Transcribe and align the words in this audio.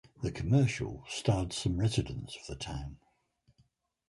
The 0.23 0.31
commercial 0.31 1.03
starred 1.07 1.53
some 1.53 1.77
residents 1.79 2.35
of 2.35 2.47
the 2.47 2.55
town. 2.55 2.97